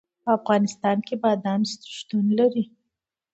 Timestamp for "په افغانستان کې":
0.23-1.15